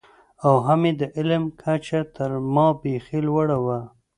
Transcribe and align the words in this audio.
او 0.45 0.55
هم 0.67 0.81
یې 0.87 0.93
د 1.01 1.03
علم 1.17 1.43
کچه 1.61 1.99
تر 2.15 2.29
ما 2.53 2.67
بېخي 2.81 3.19
لوړه 3.27 3.57
وه. 3.65 3.79